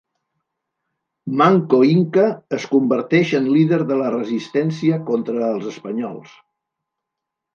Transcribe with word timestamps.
Manco 1.41 1.81
Inca 1.89 2.23
es 2.57 2.63
converteix 2.71 3.33
en 3.41 3.51
líder 3.57 3.79
de 3.91 3.97
la 4.01 4.09
resistència 4.15 4.99
contra 5.11 5.45
els 5.51 5.71
espanyols. 5.73 6.35